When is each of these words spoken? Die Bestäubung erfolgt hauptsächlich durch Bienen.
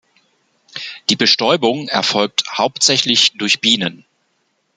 Die 1.11 1.15
Bestäubung 1.15 1.87
erfolgt 1.87 2.45
hauptsächlich 2.57 3.33
durch 3.33 3.61
Bienen. 3.61 4.03